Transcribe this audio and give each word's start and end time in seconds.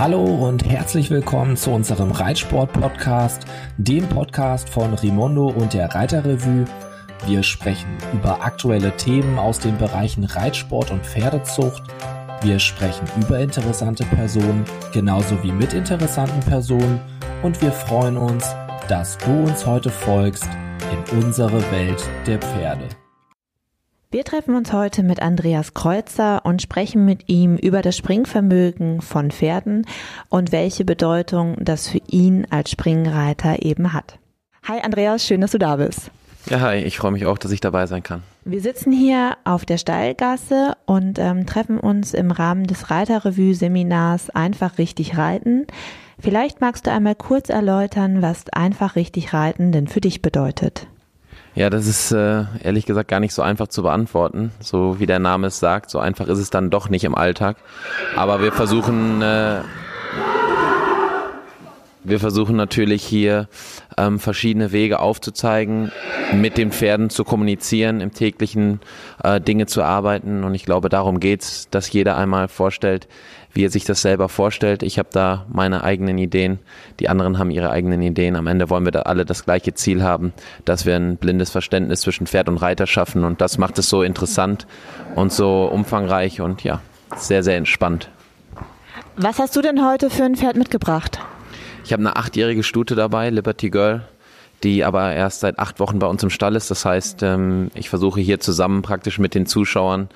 Hallo 0.00 0.24
und 0.24 0.64
herzlich 0.64 1.10
willkommen 1.10 1.58
zu 1.58 1.72
unserem 1.72 2.10
Reitsport-Podcast, 2.10 3.44
dem 3.76 4.08
Podcast 4.08 4.66
von 4.70 4.94
Rimondo 4.94 5.48
und 5.48 5.74
der 5.74 5.94
Reiterrevue. 5.94 6.64
Wir 7.26 7.42
sprechen 7.42 7.98
über 8.14 8.42
aktuelle 8.42 8.96
Themen 8.96 9.38
aus 9.38 9.58
den 9.58 9.76
Bereichen 9.76 10.24
Reitsport 10.24 10.90
und 10.90 11.04
Pferdezucht. 11.04 11.82
Wir 12.40 12.58
sprechen 12.58 13.06
über 13.20 13.40
interessante 13.40 14.04
Personen, 14.04 14.64
genauso 14.94 15.42
wie 15.42 15.52
mit 15.52 15.74
interessanten 15.74 16.40
Personen. 16.48 16.98
Und 17.42 17.60
wir 17.60 17.70
freuen 17.70 18.16
uns, 18.16 18.54
dass 18.88 19.18
du 19.18 19.30
uns 19.30 19.66
heute 19.66 19.90
folgst 19.90 20.48
in 20.90 21.18
unsere 21.18 21.60
Welt 21.72 22.02
der 22.26 22.38
Pferde. 22.38 22.88
Wir 24.12 24.24
treffen 24.24 24.56
uns 24.56 24.72
heute 24.72 25.04
mit 25.04 25.22
Andreas 25.22 25.72
Kreuzer 25.72 26.44
und 26.44 26.60
sprechen 26.60 27.04
mit 27.04 27.28
ihm 27.28 27.56
über 27.56 27.80
das 27.80 27.96
Springvermögen 27.96 29.02
von 29.02 29.30
Pferden 29.30 29.86
und 30.28 30.50
welche 30.50 30.84
Bedeutung 30.84 31.54
das 31.60 31.86
für 31.86 32.00
ihn 32.08 32.44
als 32.50 32.72
Springreiter 32.72 33.62
eben 33.62 33.92
hat. 33.92 34.18
Hi 34.66 34.80
Andreas, 34.80 35.24
schön, 35.24 35.40
dass 35.40 35.52
du 35.52 35.58
da 35.58 35.76
bist. 35.76 36.10
Ja, 36.46 36.58
hi, 36.58 36.78
ich 36.78 36.98
freue 36.98 37.12
mich 37.12 37.24
auch, 37.24 37.38
dass 37.38 37.52
ich 37.52 37.60
dabei 37.60 37.86
sein 37.86 38.02
kann. 38.02 38.24
Wir 38.44 38.60
sitzen 38.60 38.90
hier 38.90 39.36
auf 39.44 39.64
der 39.64 39.78
Steilgasse 39.78 40.72
und 40.86 41.20
ähm, 41.20 41.46
treffen 41.46 41.78
uns 41.78 42.12
im 42.12 42.32
Rahmen 42.32 42.64
des 42.64 42.90
Reiterrevue-Seminars 42.90 44.30
Einfach 44.30 44.78
richtig 44.78 45.18
reiten. 45.18 45.68
Vielleicht 46.18 46.60
magst 46.60 46.88
du 46.88 46.90
einmal 46.90 47.14
kurz 47.14 47.48
erläutern, 47.48 48.22
was 48.22 48.48
einfach 48.52 48.96
richtig 48.96 49.32
reiten 49.32 49.70
denn 49.70 49.86
für 49.86 50.00
dich 50.00 50.20
bedeutet. 50.20 50.88
Ja, 51.54 51.68
das 51.68 51.86
ist 51.86 52.12
äh, 52.12 52.44
ehrlich 52.62 52.86
gesagt 52.86 53.08
gar 53.08 53.20
nicht 53.20 53.34
so 53.34 53.42
einfach 53.42 53.68
zu 53.68 53.82
beantworten. 53.82 54.52
So 54.60 55.00
wie 55.00 55.06
der 55.06 55.18
Name 55.18 55.48
es 55.48 55.58
sagt, 55.58 55.90
so 55.90 55.98
einfach 55.98 56.28
ist 56.28 56.38
es 56.38 56.50
dann 56.50 56.70
doch 56.70 56.88
nicht 56.88 57.04
im 57.04 57.14
Alltag. 57.14 57.56
Aber 58.16 58.40
wir 58.40 58.52
versuchen, 58.52 59.20
äh, 59.20 59.62
wir 62.02 62.20
versuchen 62.20 62.56
natürlich 62.56 63.04
hier 63.04 63.48
ähm, 63.98 64.18
verschiedene 64.20 64.72
Wege 64.72 65.00
aufzuzeigen, 65.00 65.92
mit 66.32 66.56
den 66.56 66.72
Pferden 66.72 67.10
zu 67.10 67.24
kommunizieren, 67.24 68.00
im 68.00 68.12
täglichen 68.12 68.80
äh, 69.22 69.40
Dinge 69.40 69.66
zu 69.66 69.82
arbeiten. 69.82 70.44
Und 70.44 70.54
ich 70.54 70.64
glaube, 70.64 70.88
darum 70.88 71.20
geht's, 71.20 71.68
dass 71.70 71.92
jeder 71.92 72.16
einmal 72.16 72.48
vorstellt, 72.48 73.08
wie 73.52 73.64
er 73.64 73.70
sich 73.70 73.84
das 73.84 74.02
selber 74.02 74.28
vorstellt. 74.28 74.82
Ich 74.82 74.98
habe 74.98 75.08
da 75.12 75.46
meine 75.48 75.82
eigenen 75.84 76.18
Ideen, 76.18 76.58
die 76.98 77.08
anderen 77.08 77.38
haben 77.38 77.50
ihre 77.50 77.70
eigenen 77.70 78.02
Ideen. 78.02 78.36
Am 78.36 78.46
Ende 78.46 78.70
wollen 78.70 78.84
wir 78.84 78.92
da 78.92 79.02
alle 79.02 79.24
das 79.24 79.44
gleiche 79.44 79.74
Ziel 79.74 80.02
haben, 80.02 80.32
dass 80.64 80.86
wir 80.86 80.96
ein 80.96 81.16
blindes 81.16 81.50
Verständnis 81.50 82.02
zwischen 82.02 82.26
Pferd 82.26 82.48
und 82.48 82.58
Reiter 82.58 82.86
schaffen 82.86 83.24
und 83.24 83.40
das 83.40 83.58
macht 83.58 83.78
es 83.78 83.88
so 83.88 84.02
interessant 84.02 84.66
und 85.14 85.32
so 85.32 85.64
umfangreich 85.64 86.40
und 86.40 86.62
ja, 86.64 86.80
sehr, 87.16 87.42
sehr 87.42 87.56
entspannt. 87.56 88.08
Was 89.16 89.38
hast 89.38 89.56
du 89.56 89.60
denn 89.60 89.84
heute 89.84 90.08
für 90.08 90.24
ein 90.24 90.36
Pferd 90.36 90.56
mitgebracht? 90.56 91.18
Ich 91.84 91.92
habe 91.92 92.00
eine 92.00 92.16
achtjährige 92.16 92.62
Stute 92.62 92.94
dabei, 92.94 93.30
Liberty 93.30 93.70
Girl, 93.70 94.02
die 94.62 94.84
aber 94.84 95.12
erst 95.12 95.40
seit 95.40 95.58
acht 95.58 95.80
Wochen 95.80 95.98
bei 95.98 96.06
uns 96.06 96.22
im 96.22 96.30
Stall 96.30 96.54
ist. 96.54 96.70
Das 96.70 96.84
heißt, 96.84 97.22
ähm, 97.22 97.70
ich 97.74 97.88
versuche 97.88 98.20
hier 98.20 98.40
zusammen 98.40 98.82
praktisch 98.82 99.18
mit 99.18 99.34
den 99.34 99.46
Zuschauern 99.46 100.08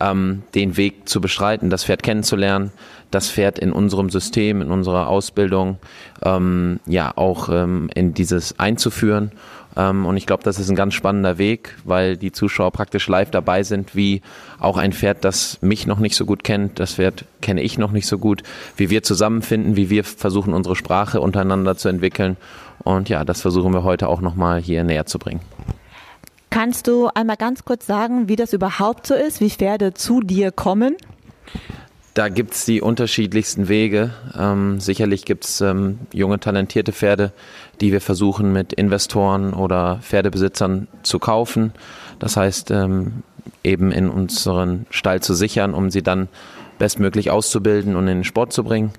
ähm, 0.00 0.42
den 0.54 0.76
Weg 0.76 1.08
zu 1.08 1.20
beschreiten, 1.20 1.70
das 1.70 1.84
Pferd 1.84 2.02
kennenzulernen, 2.02 2.72
das 3.10 3.30
Pferd 3.30 3.58
in 3.58 3.72
unserem 3.72 4.10
System, 4.10 4.60
in 4.60 4.70
unserer 4.70 5.08
Ausbildung 5.08 5.78
ähm, 6.22 6.80
ja 6.86 7.12
auch 7.16 7.48
ähm, 7.48 7.90
in 7.94 8.14
dieses 8.14 8.58
einzuführen. 8.58 9.32
Ähm, 9.76 10.06
und 10.06 10.16
ich 10.16 10.26
glaube, 10.26 10.42
das 10.42 10.58
ist 10.58 10.68
ein 10.68 10.76
ganz 10.76 10.94
spannender 10.94 11.38
Weg, 11.38 11.76
weil 11.84 12.16
die 12.16 12.32
Zuschauer 12.32 12.72
praktisch 12.72 13.08
live 13.08 13.30
dabei 13.30 13.62
sind, 13.62 13.94
wie 13.94 14.22
auch 14.58 14.76
ein 14.76 14.92
Pferd, 14.92 15.24
das 15.24 15.58
mich 15.62 15.86
noch 15.86 16.00
nicht 16.00 16.16
so 16.16 16.26
gut 16.26 16.44
kennt, 16.44 16.80
das 16.80 16.94
Pferd 16.94 17.24
kenne 17.40 17.62
ich 17.62 17.78
noch 17.78 17.92
nicht 17.92 18.06
so 18.06 18.18
gut, 18.18 18.42
wie 18.76 18.90
wir 18.90 19.02
zusammenfinden, 19.02 19.76
wie 19.76 19.88
wir 19.88 20.04
versuchen, 20.04 20.52
unsere 20.52 20.76
Sprache 20.76 21.20
untereinander 21.20 21.76
zu 21.76 21.88
entwickeln. 21.88 22.36
Und 22.82 23.08
ja, 23.08 23.24
das 23.24 23.40
versuchen 23.40 23.72
wir 23.72 23.84
heute 23.84 24.08
auch 24.08 24.20
nochmal 24.20 24.60
hier 24.60 24.84
näher 24.84 25.06
zu 25.06 25.18
bringen. 25.18 25.40
Kannst 26.58 26.88
du 26.88 27.06
einmal 27.14 27.36
ganz 27.36 27.64
kurz 27.64 27.86
sagen, 27.86 28.28
wie 28.28 28.34
das 28.34 28.52
überhaupt 28.52 29.06
so 29.06 29.14
ist, 29.14 29.40
wie 29.40 29.48
Pferde 29.48 29.94
zu 29.94 30.20
dir 30.22 30.50
kommen? 30.50 30.96
Da 32.14 32.28
gibt 32.28 32.52
es 32.54 32.64
die 32.64 32.80
unterschiedlichsten 32.80 33.68
Wege. 33.68 34.10
Ähm, 34.36 34.80
sicherlich 34.80 35.24
gibt 35.24 35.44
es 35.44 35.60
ähm, 35.60 36.00
junge, 36.12 36.40
talentierte 36.40 36.92
Pferde, 36.92 37.30
die 37.80 37.92
wir 37.92 38.00
versuchen 38.00 38.52
mit 38.52 38.72
Investoren 38.72 39.54
oder 39.54 40.00
Pferdebesitzern 40.02 40.88
zu 41.04 41.20
kaufen. 41.20 41.74
Das 42.18 42.36
heißt, 42.36 42.72
ähm, 42.72 43.22
eben 43.62 43.92
in 43.92 44.08
unseren 44.08 44.86
Stall 44.90 45.22
zu 45.22 45.34
sichern, 45.34 45.74
um 45.74 45.92
sie 45.92 46.02
dann 46.02 46.26
bestmöglich 46.78 47.30
auszubilden 47.30 47.96
und 47.96 48.08
in 48.08 48.18
den 48.18 48.24
Sport 48.24 48.52
zu 48.52 48.64
bringen. 48.64 48.92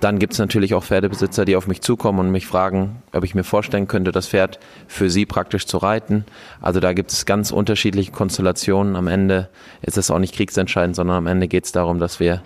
Dann 0.00 0.18
gibt 0.18 0.34
es 0.34 0.38
natürlich 0.38 0.74
auch 0.74 0.84
Pferdebesitzer, 0.84 1.44
die 1.44 1.56
auf 1.56 1.66
mich 1.66 1.80
zukommen 1.80 2.18
und 2.18 2.30
mich 2.30 2.46
fragen, 2.46 3.02
ob 3.12 3.24
ich 3.24 3.34
mir 3.34 3.44
vorstellen 3.44 3.88
könnte, 3.88 4.12
das 4.12 4.28
Pferd 4.28 4.58
für 4.86 5.08
sie 5.08 5.24
praktisch 5.24 5.66
zu 5.66 5.78
reiten. 5.78 6.24
Also 6.60 6.80
da 6.80 6.92
gibt 6.92 7.10
es 7.10 7.26
ganz 7.26 7.50
unterschiedliche 7.50 8.12
Konstellationen. 8.12 8.96
Am 8.96 9.08
Ende 9.08 9.48
ist 9.82 9.96
es 9.96 10.10
auch 10.10 10.18
nicht 10.18 10.34
kriegsentscheidend, 10.34 10.96
sondern 10.96 11.16
am 11.16 11.26
Ende 11.26 11.48
geht 11.48 11.64
es 11.64 11.72
darum, 11.72 12.00
dass 12.00 12.20
wir 12.20 12.42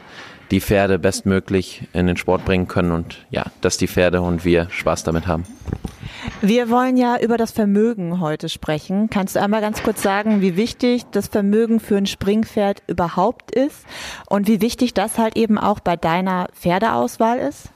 die 0.51 0.61
Pferde 0.61 0.99
bestmöglich 0.99 1.89
in 1.93 2.07
den 2.07 2.17
Sport 2.17 2.45
bringen 2.45 2.69
können 2.69 2.93
und 2.93 3.27
ja, 3.31 3.45
dass 3.61 3.77
die 3.77 3.89
Pferde 3.89 4.21
und 4.21 4.45
wir 4.45 4.69
Spaß 4.71 5.05
damit 5.05 5.27
haben. 5.27 5.45
Wir 6.41 6.71
wollen 6.71 6.97
ja 6.97 7.19
über 7.21 7.37
das 7.37 7.53
Vermögen 7.53 8.21
heute 8.21 8.49
sprechen. 8.49 9.11
Kannst 9.11 9.37
du 9.37 9.41
einmal 9.41 9.61
ganz 9.61 9.83
kurz 9.83 10.03
sagen, 10.03 10.41
wie 10.41 10.57
wichtig 10.57 11.05
das 11.11 11.29
Vermögen 11.29 11.81
für 11.81 11.97
ein 11.97 12.07
Springpferd 12.07 12.83
überhaupt 12.87 13.51
ist 13.51 13.85
und 14.29 14.49
wie 14.49 14.61
wichtig 14.61 14.95
das 14.95 15.19
halt 15.19 15.37
eben 15.37 15.59
auch 15.59 15.81
bei 15.81 15.97
deiner 15.97 16.49
Pferdeauswahl 16.53 17.39
ist? 17.39 17.71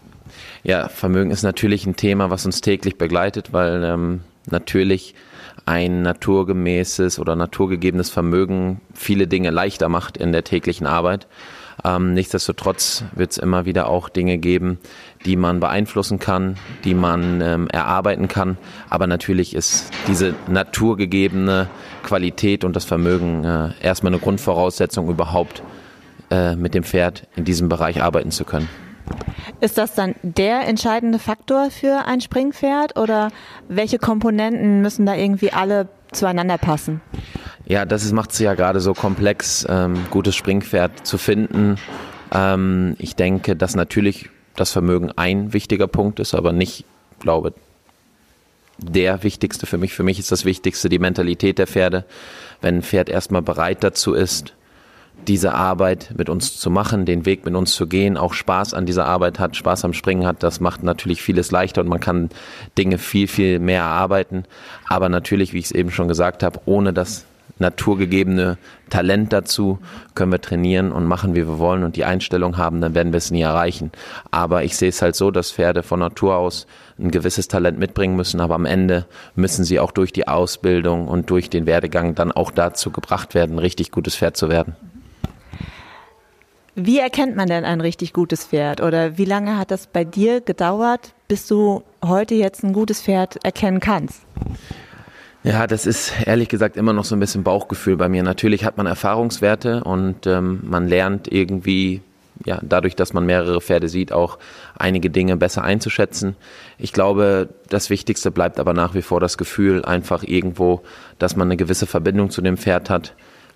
Ja, 0.63 0.89
Vermögen 0.89 1.31
ist 1.31 1.43
natürlich 1.43 1.87
ein 1.87 1.97
Thema, 1.97 2.31
was 2.31 2.47
uns 2.47 2.61
täglich 2.61 2.97
begleitet, 2.97 3.53
weil 3.53 3.83
ähm, 3.85 4.21
natürlich 4.51 5.15
ein 5.67 6.03
naturgemäßes 6.03 7.19
oder 7.19 7.37
naturgegebenes 7.37 8.11
Vermögen 8.11 8.81
viele 8.95 9.27
Dinge 9.27 9.51
leichter 9.51 9.89
macht 9.89 10.17
in 10.17 10.33
der 10.33 10.45
täglichen 10.45 10.87
Arbeit. 10.87 11.27
Ähm, 11.85 12.15
nichtsdestotrotz 12.15 13.05
wird 13.15 13.33
es 13.33 13.39
immer 13.39 13.65
wieder 13.65 13.89
auch 13.89 14.09
Dinge 14.09 14.39
geben, 14.39 14.79
die 15.25 15.37
man 15.37 15.61
beeinflussen 15.61 16.19
kann, 16.19 16.57
die 16.85 16.95
man 16.95 17.41
ähm, 17.41 17.69
erarbeiten 17.69 18.29
kann. 18.29 18.57
Aber 18.91 19.07
natürlich 19.07 19.55
ist 19.55 19.91
diese 20.09 20.35
naturgegebene 20.49 21.69
Qualität 22.03 22.65
und 22.65 22.77
das 22.77 22.85
Vermögen 22.85 23.45
äh, 23.45 23.71
erstmal 23.81 24.13
eine 24.13 24.21
Grundvoraussetzung, 24.21 25.09
überhaupt 25.09 25.63
äh, 26.31 26.57
mit 26.57 26.75
dem 26.75 26.85
Pferd 26.85 27.29
in 27.37 27.45
diesem 27.45 27.69
Bereich 27.69 28.03
arbeiten 28.03 28.31
zu 28.31 28.45
können. 28.45 28.69
Ist 29.61 29.79
das 29.79 29.95
dann 29.95 30.15
der 30.23 30.67
entscheidende 30.67 31.19
Faktor 31.19 31.71
für 31.71 32.07
ein 32.07 32.21
Springpferd 32.21 32.99
oder 32.99 33.31
welche 33.69 33.99
Komponenten 33.99 34.81
müssen 34.81 35.07
da 35.07 35.15
irgendwie 35.15 35.53
alle 35.53 35.89
zueinander 36.13 36.59
passen? 36.59 37.01
Ja, 37.65 37.85
das 37.85 38.11
macht 38.13 38.33
es 38.33 38.39
ja 38.39 38.55
gerade 38.55 38.81
so 38.81 38.93
komplex, 38.93 39.67
ähm, 39.69 39.95
gutes 40.11 40.35
Springpferd 40.35 41.07
zu 41.07 41.17
finden. 41.17 41.77
Ähm, 42.33 42.97
ich 42.99 43.15
denke, 43.15 43.57
dass 43.57 43.77
natürlich 43.77 44.31
das 44.57 44.73
Vermögen 44.73 45.11
ein 45.17 45.53
wichtiger 45.53 45.87
Punkt 45.87 46.21
ist, 46.21 46.35
aber 46.35 46.53
nicht, 46.53 46.85
glaube 47.21 47.53
der 48.79 49.23
wichtigste 49.23 49.67
für 49.67 49.79
mich. 49.79 49.95
Für 49.95 50.03
mich 50.03 50.19
ist 50.19 50.33
das 50.33 50.45
Wichtigste 50.45 50.89
die 50.89 50.99
Mentalität 50.99 51.59
der 51.59 51.67
Pferde. 51.67 52.05
Wenn 52.61 52.77
ein 52.77 52.83
Pferd 52.83 53.09
erstmal 53.09 53.43
bereit 53.43 53.85
dazu 53.85 54.15
ist, 54.15 54.55
diese 55.29 55.55
Arbeit 55.55 56.15
mit 56.17 56.29
uns 56.29 56.59
zu 56.59 56.71
machen, 56.71 57.05
den 57.05 57.27
Weg 57.27 57.45
mit 57.45 57.55
uns 57.55 57.75
zu 57.75 57.87
gehen, 57.87 58.17
auch 58.17 58.33
Spaß 58.33 58.75
an 58.75 58.87
dieser 58.87 59.07
Arbeit 59.07 59.39
hat, 59.39 59.57
Spaß 59.57 59.85
am 59.85 59.93
Springen 59.93 60.27
hat, 60.27 60.43
das 60.43 60.59
macht 60.59 60.83
natürlich 60.83 61.23
vieles 61.23 61.51
leichter 61.53 61.83
und 61.83 61.89
man 61.89 62.01
kann 62.01 62.31
Dinge 62.77 62.99
viel, 62.99 63.29
viel 63.29 63.59
mehr 63.61 63.83
erarbeiten. 63.83 64.45
Aber 64.89 65.09
natürlich, 65.09 65.53
wie 65.53 65.59
ich 65.59 65.67
es 65.67 65.73
eben 65.73 65.91
schon 65.91 66.09
gesagt 66.09 66.43
habe, 66.43 66.61
ohne 66.65 66.93
das 66.93 67.25
naturgegebene 67.63 68.59
Talent 68.91 69.33
dazu, 69.33 69.79
können 70.15 70.33
wir 70.33 70.41
trainieren 70.41 70.93
und 70.93 71.07
machen, 71.07 71.35
wie 71.35 71.47
wir 71.47 71.59
wollen 71.59 71.83
und 71.83 71.97
die 71.97 72.05
Einstellung 72.05 72.59
haben, 72.59 72.83
dann 72.83 72.95
werden 72.95 73.13
wir 73.13 73.19
es 73.19 73.31
nie 73.31 73.41
erreichen. 73.41 73.91
Aber 74.31 74.65
ich 74.65 74.77
sehe 74.77 74.91
es 74.91 75.01
halt 75.01 75.17
so, 75.17 75.31
dass 75.31 75.51
Pferde 75.51 75.83
von 75.83 76.01
Natur 76.01 76.37
aus 76.37 76.67
ein 76.99 77.11
gewisses 77.11 77.49
Talent 77.49 77.79
mitbringen 77.79 78.17
müssen, 78.17 78.41
aber 78.41 78.55
am 78.55 78.67
Ende 78.67 79.07
müssen 79.35 79.65
sie 79.65 79.81
auch 79.81 79.93
durch 79.93 80.13
die 80.13 80.29
Ausbildung 80.29 81.09
und 81.09 81.31
durch 81.31 81.49
den 81.49 81.65
Werdegang 81.65 82.15
dann 82.15 82.33
auch 82.33 82.51
dazu 82.51 82.91
gebracht 82.91 83.35
werden, 83.35 83.57
ein 83.57 83.61
richtig 83.61 83.91
gutes 83.91 84.15
Pferd 84.15 84.37
zu 84.37 84.51
werden. 84.51 84.77
Wie 86.75 86.99
erkennt 86.99 87.37
man 87.37 87.49
denn 87.49 87.65
ein 87.65 87.83
richtig 87.83 88.15
gutes 88.15 88.47
Pferd? 88.47 88.81
Oder 88.81 89.19
wie 89.19 89.27
lange 89.27 89.59
hat 89.59 89.71
das 89.71 89.87
bei 89.87 90.05
dir 90.05 90.41
gedauert, 90.41 91.13
bis 91.29 91.47
du 91.47 91.83
heute 92.03 92.35
jetzt 92.35 92.63
ein 92.63 92.73
gutes 92.73 93.03
Pferd 93.03 93.45
erkennen 93.45 93.81
kannst? 93.81 94.23
Ja, 95.45 95.67
das 95.67 95.87
ist 95.87 96.13
ehrlich 96.25 96.49
gesagt 96.49 96.77
immer 96.77 96.93
noch 96.93 97.05
so 97.05 97.17
ein 97.17 97.21
bisschen 97.21 97.43
Bauchgefühl 97.43 97.97
bei 97.97 98.09
mir. 98.09 98.23
Natürlich 98.23 98.65
hat 98.65 98.77
man 98.77 98.87
Erfahrungswerte 98.87 99.83
und 99.83 100.27
ähm, 100.27 100.61
man 100.63 100.87
lernt 100.87 101.27
irgendwie, 101.31 102.01
ja, 102.45 102.61
dadurch, 102.63 102.95
dass 102.95 103.13
man 103.13 103.27
mehrere 103.27 103.61
Pferde 103.61 103.89
sieht, 103.89 104.13
auch 104.13 104.39
einige 104.79 105.11
Dinge 105.11 105.37
besser 105.37 105.65
einzuschätzen. 105.65 106.37
Ich 106.79 106.93
glaube, 106.93 107.49
das 107.69 107.91
Wichtigste 107.91 108.31
bleibt 108.31 108.61
aber 108.61 108.73
nach 108.73 108.95
wie 108.95 109.03
vor 109.03 109.19
das 109.19 109.37
Gefühl, 109.37 109.85
einfach 109.85 110.23
irgendwo, 110.23 110.83
dass 111.19 111.35
man 111.35 111.49
eine 111.49 111.57
gewisse 111.57 111.87
Verbindung 111.87 112.31
zu 112.31 112.41
dem 112.41 112.57
Pferd 112.57 112.89
hat, 112.89 113.15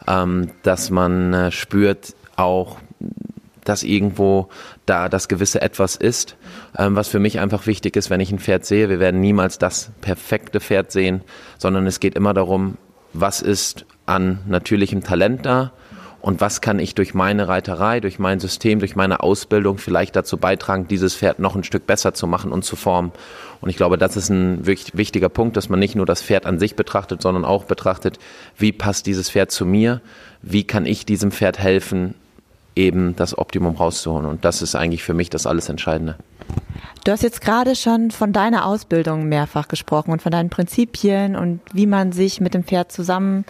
ähm, 0.08 0.50
dass 0.64 0.90
man 0.90 1.32
äh, 1.34 1.50
spürt 1.52 2.14
auch, 2.34 2.78
dass 3.68 3.82
irgendwo 3.82 4.48
da 4.86 5.08
das 5.08 5.28
gewisse 5.28 5.60
Etwas 5.60 5.96
ist, 5.96 6.36
ähm, 6.78 6.96
was 6.96 7.08
für 7.08 7.18
mich 7.18 7.38
einfach 7.38 7.66
wichtig 7.66 7.96
ist, 7.96 8.10
wenn 8.10 8.20
ich 8.20 8.32
ein 8.32 8.38
Pferd 8.38 8.64
sehe. 8.64 8.88
Wir 8.88 9.00
werden 9.00 9.20
niemals 9.20 9.58
das 9.58 9.90
perfekte 10.00 10.60
Pferd 10.60 10.92
sehen, 10.92 11.22
sondern 11.58 11.86
es 11.86 12.00
geht 12.00 12.14
immer 12.14 12.34
darum, 12.34 12.78
was 13.12 13.42
ist 13.42 13.86
an 14.06 14.40
natürlichem 14.46 15.02
Talent 15.02 15.46
da 15.46 15.72
und 16.26 16.40
was 16.40 16.60
kann 16.60 16.80
ich 16.80 16.96
durch 16.96 17.14
meine 17.14 17.46
Reiterei, 17.46 18.00
durch 18.00 18.18
mein 18.18 18.40
System, 18.40 18.80
durch 18.80 18.96
meine 18.96 19.20
Ausbildung 19.20 19.78
vielleicht 19.78 20.16
dazu 20.16 20.38
beitragen, 20.38 20.88
dieses 20.88 21.14
Pferd 21.14 21.38
noch 21.38 21.54
ein 21.54 21.62
Stück 21.62 21.86
besser 21.86 22.14
zu 22.14 22.26
machen 22.26 22.50
und 22.50 22.64
zu 22.64 22.74
formen. 22.74 23.12
Und 23.60 23.70
ich 23.70 23.76
glaube, 23.76 23.96
das 23.96 24.16
ist 24.16 24.28
ein 24.28 24.66
wichtiger 24.66 25.28
Punkt, 25.28 25.56
dass 25.56 25.68
man 25.68 25.78
nicht 25.78 25.94
nur 25.94 26.04
das 26.04 26.22
Pferd 26.22 26.44
an 26.44 26.58
sich 26.58 26.74
betrachtet, 26.74 27.22
sondern 27.22 27.44
auch 27.44 27.64
betrachtet, 27.64 28.18
wie 28.58 28.72
passt 28.72 29.06
dieses 29.06 29.30
Pferd 29.30 29.52
zu 29.52 29.64
mir, 29.64 30.00
wie 30.42 30.64
kann 30.64 30.84
ich 30.84 31.06
diesem 31.06 31.30
Pferd 31.30 31.60
helfen, 31.60 32.16
eben 32.76 33.16
das 33.16 33.36
Optimum 33.36 33.74
rauszuholen. 33.74 34.26
Und 34.26 34.44
das 34.44 34.62
ist 34.62 34.74
eigentlich 34.74 35.02
für 35.02 35.14
mich 35.14 35.30
das 35.30 35.46
alles 35.46 35.68
Entscheidende. 35.68 36.16
Du 37.04 37.12
hast 37.12 37.22
jetzt 37.22 37.40
gerade 37.40 37.74
schon 37.76 38.10
von 38.10 38.32
deiner 38.32 38.66
Ausbildung 38.66 39.28
mehrfach 39.28 39.68
gesprochen 39.68 40.10
und 40.10 40.22
von 40.22 40.32
deinen 40.32 40.50
Prinzipien 40.50 41.36
und 41.36 41.60
wie 41.72 41.86
man 41.86 42.12
sich 42.12 42.40
mit 42.40 42.54
dem 42.54 42.64
Pferd 42.64 42.92
zusammen 42.92 43.44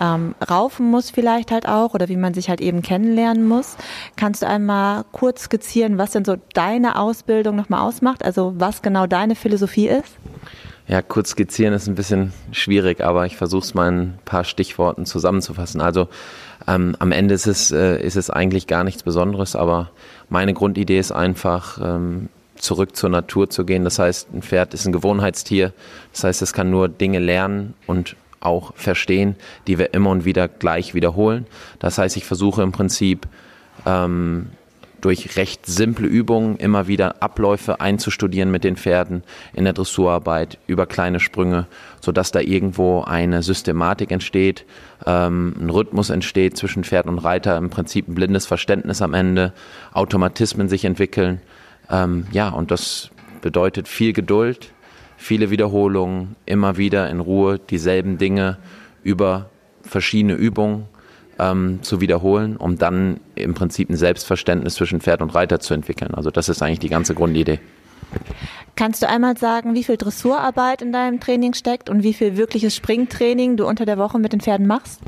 ähm, 0.00 0.34
raufen 0.48 0.90
muss 0.90 1.10
vielleicht 1.10 1.50
halt 1.50 1.68
auch 1.68 1.94
oder 1.94 2.08
wie 2.08 2.16
man 2.16 2.34
sich 2.34 2.48
halt 2.48 2.60
eben 2.60 2.82
kennenlernen 2.82 3.46
muss. 3.46 3.76
Kannst 4.16 4.42
du 4.42 4.46
einmal 4.46 5.04
kurz 5.12 5.44
skizzieren, 5.44 5.98
was 5.98 6.12
denn 6.12 6.24
so 6.24 6.36
deine 6.54 6.98
Ausbildung 6.98 7.56
nochmal 7.56 7.80
ausmacht, 7.80 8.24
also 8.24 8.54
was 8.56 8.82
genau 8.82 9.06
deine 9.06 9.34
Philosophie 9.34 9.88
ist? 9.88 10.16
Ja, 10.88 11.02
kurz 11.02 11.30
skizzieren 11.30 11.72
ist 11.72 11.86
ein 11.86 11.94
bisschen 11.94 12.32
schwierig, 12.52 13.00
aber 13.00 13.26
ich 13.26 13.36
versuche 13.36 13.64
es 13.64 13.74
mal 13.74 13.88
in 13.88 13.98
ein 14.00 14.18
paar 14.24 14.44
Stichworten 14.44 15.06
zusammenzufassen. 15.06 15.80
Also 15.80 16.08
ähm, 16.66 16.96
am 16.98 17.12
Ende 17.12 17.34
ist 17.34 17.46
es, 17.46 17.70
äh, 17.70 18.00
ist 18.02 18.16
es 18.16 18.28
eigentlich 18.30 18.66
gar 18.66 18.82
nichts 18.82 19.02
Besonderes, 19.02 19.54
aber 19.54 19.90
meine 20.28 20.52
Grundidee 20.52 20.98
ist 20.98 21.12
einfach, 21.12 21.78
ähm, 21.82 22.28
zurück 22.60 22.94
zur 22.94 23.10
Natur 23.10 23.50
zu 23.50 23.64
gehen. 23.64 23.84
Das 23.84 23.98
heißt, 23.98 24.32
ein 24.32 24.42
Pferd 24.42 24.74
ist 24.74 24.86
ein 24.86 24.92
Gewohnheitstier. 24.92 25.72
Das 26.12 26.24
heißt, 26.24 26.42
es 26.42 26.52
kann 26.52 26.70
nur 26.70 26.88
Dinge 26.88 27.18
lernen 27.18 27.74
und 27.86 28.16
auch 28.40 28.74
verstehen, 28.74 29.36
die 29.66 29.78
wir 29.78 29.92
immer 29.92 30.10
und 30.10 30.24
wieder 30.24 30.48
gleich 30.48 30.94
wiederholen. 30.94 31.46
Das 31.78 31.98
heißt, 31.98 32.16
ich 32.16 32.24
versuche 32.24 32.62
im 32.62 32.72
Prinzip 32.72 33.26
ähm, 33.86 34.50
durch 35.00 35.36
recht 35.36 35.66
simple 35.66 36.06
Übungen 36.06 36.56
immer 36.56 36.86
wieder 36.86 37.22
Abläufe 37.22 37.80
einzustudieren 37.80 38.50
mit 38.50 38.64
den 38.64 38.76
Pferden 38.76 39.22
in 39.52 39.64
der 39.64 39.72
Dressurarbeit 39.72 40.58
über 40.66 40.86
kleine 40.86 41.20
Sprünge, 41.20 41.66
sodass 42.00 42.32
da 42.32 42.40
irgendwo 42.40 43.02
eine 43.02 43.42
Systematik 43.42 44.10
entsteht, 44.10 44.64
ähm, 45.06 45.54
ein 45.60 45.70
Rhythmus 45.70 46.10
entsteht 46.10 46.56
zwischen 46.56 46.84
Pferd 46.84 47.06
und 47.06 47.18
Reiter, 47.18 47.56
im 47.56 47.70
Prinzip 47.70 48.08
ein 48.08 48.14
blindes 48.14 48.46
Verständnis 48.46 49.02
am 49.02 49.14
Ende, 49.14 49.52
Automatismen 49.92 50.68
sich 50.68 50.84
entwickeln. 50.84 51.40
Ähm, 51.90 52.26
ja, 52.32 52.48
und 52.48 52.70
das 52.70 53.10
bedeutet 53.40 53.88
viel 53.88 54.12
Geduld, 54.12 54.72
viele 55.16 55.50
Wiederholungen, 55.50 56.36
immer 56.46 56.76
wieder 56.76 57.10
in 57.10 57.20
Ruhe 57.20 57.58
dieselben 57.58 58.18
Dinge 58.18 58.58
über 59.02 59.50
verschiedene 59.82 60.34
Übungen 60.34 60.86
ähm, 61.40 61.78
zu 61.82 62.00
wiederholen, 62.00 62.56
um 62.56 62.78
dann 62.78 63.20
im 63.34 63.54
Prinzip 63.54 63.90
ein 63.90 63.96
Selbstverständnis 63.96 64.74
zwischen 64.74 65.00
Pferd 65.00 65.22
und 65.22 65.34
Reiter 65.34 65.60
zu 65.60 65.74
entwickeln. 65.74 66.14
Also 66.14 66.30
das 66.30 66.48
ist 66.48 66.62
eigentlich 66.62 66.80
die 66.80 66.88
ganze 66.88 67.14
Grundidee. 67.14 67.58
Kannst 68.76 69.02
du 69.02 69.08
einmal 69.08 69.36
sagen, 69.36 69.74
wie 69.74 69.84
viel 69.84 69.96
Dressurarbeit 69.96 70.80
in 70.80 70.90
deinem 70.92 71.20
Training 71.20 71.54
steckt 71.54 71.90
und 71.90 72.02
wie 72.02 72.14
viel 72.14 72.36
wirkliches 72.36 72.74
Springtraining 72.74 73.56
du 73.56 73.66
unter 73.66 73.84
der 73.84 73.98
Woche 73.98 74.18
mit 74.18 74.32
den 74.32 74.40
Pferden 74.40 74.66
machst? 74.66 75.00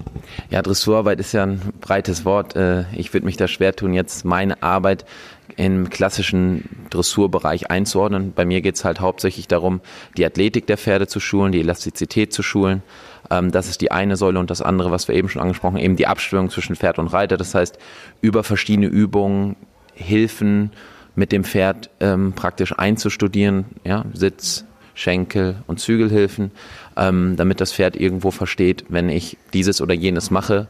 Ja, 0.50 0.62
Dressurarbeit 0.62 1.20
ist 1.20 1.32
ja 1.32 1.44
ein 1.44 1.61
breites 1.81 2.25
Wort. 2.25 2.55
Äh, 2.55 2.85
ich 2.93 3.12
würde 3.14 3.25
mich 3.25 3.37
da 3.37 3.49
schwer 3.49 3.75
tun, 3.75 3.94
jetzt 3.94 4.25
meine 4.25 4.62
Arbeit 4.62 5.05
im 5.56 5.90
klassischen 5.90 6.69
Dressurbereich 6.90 7.70
einzuordnen. 7.70 8.32
Bei 8.35 8.44
mir 8.44 8.61
geht 8.61 8.76
es 8.76 8.85
halt 8.85 9.00
hauptsächlich 9.00 9.49
darum, 9.49 9.81
die 10.17 10.25
Athletik 10.25 10.67
der 10.67 10.78
Pferde 10.78 11.06
zu 11.06 11.20
schulen, 11.20 11.52
die 11.52 11.61
Elastizität 11.61 12.32
zu 12.32 12.43
schulen. 12.43 12.82
Ähm, 13.32 13.50
das 13.50 13.69
ist 13.69 13.81
die 13.81 13.90
eine 13.90 14.17
Säule 14.17 14.38
und 14.38 14.50
das 14.50 14.61
andere, 14.61 14.90
was 14.90 15.08
wir 15.08 15.14
eben 15.14 15.29
schon 15.29 15.40
angesprochen 15.40 15.76
haben, 15.76 15.84
eben 15.84 15.96
die 15.96 16.06
Abstimmung 16.06 16.50
zwischen 16.50 16.76
Pferd 16.76 16.99
und 16.99 17.08
Reiter. 17.08 17.37
Das 17.37 17.55
heißt, 17.55 17.79
über 18.20 18.44
verschiedene 18.44 18.88
Übungen, 18.88 19.56
Hilfen 19.94 20.70
mit 21.14 21.32
dem 21.32 21.44
Pferd 21.44 21.90
ähm, 22.00 22.32
praktisch 22.34 22.79
einzustudieren, 22.79 23.67
ja, 23.84 24.05
Sitz, 24.12 24.64
Schenkel 24.94 25.56
und 25.67 25.81
Zügelhilfen, 25.81 26.50
ähm, 26.96 27.34
damit 27.37 27.61
das 27.61 27.73
Pferd 27.73 27.96
irgendwo 27.96 28.31
versteht, 28.31 28.84
wenn 28.88 29.08
ich 29.08 29.38
dieses 29.52 29.81
oder 29.81 29.94
jenes 29.94 30.31
mache, 30.31 30.69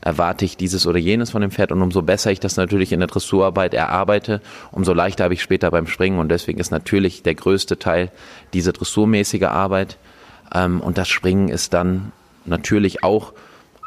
erwarte 0.00 0.44
ich 0.44 0.56
dieses 0.56 0.86
oder 0.86 0.98
jenes 0.98 1.30
von 1.30 1.42
dem 1.42 1.52
Pferd 1.52 1.70
und 1.70 1.80
umso 1.80 2.02
besser 2.02 2.32
ich 2.32 2.40
das 2.40 2.56
natürlich 2.56 2.92
in 2.92 2.98
der 2.98 3.06
Dressurarbeit 3.06 3.74
erarbeite, 3.74 4.40
umso 4.72 4.92
leichter 4.92 5.24
habe 5.24 5.34
ich 5.34 5.42
später 5.42 5.70
beim 5.70 5.86
Springen 5.86 6.18
und 6.18 6.28
deswegen 6.28 6.58
ist 6.58 6.72
natürlich 6.72 7.22
der 7.22 7.36
größte 7.36 7.78
Teil 7.78 8.10
diese 8.52 8.72
dressurmäßige 8.72 9.44
Arbeit 9.44 9.98
und 10.52 10.98
das 10.98 11.08
Springen 11.08 11.48
ist 11.48 11.72
dann 11.72 12.12
natürlich 12.44 13.02
auch 13.02 13.32